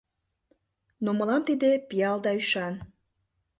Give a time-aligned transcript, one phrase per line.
[1.03, 2.73] Но мылам тиде— пиал да ӱшан.